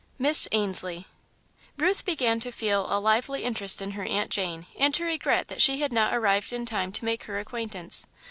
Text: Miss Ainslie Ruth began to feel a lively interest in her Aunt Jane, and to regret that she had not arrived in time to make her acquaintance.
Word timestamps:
Miss 0.17 0.47
Ainslie 0.51 1.05
Ruth 1.77 2.05
began 2.05 2.39
to 2.39 2.51
feel 2.51 2.87
a 2.91 2.97
lively 2.99 3.43
interest 3.43 3.83
in 3.83 3.91
her 3.91 4.03
Aunt 4.03 4.31
Jane, 4.31 4.65
and 4.75 4.95
to 4.95 5.05
regret 5.05 5.47
that 5.49 5.61
she 5.61 5.79
had 5.81 5.93
not 5.93 6.11
arrived 6.11 6.51
in 6.51 6.65
time 6.65 6.91
to 6.93 7.05
make 7.05 7.25
her 7.25 7.37
acquaintance. 7.37 8.07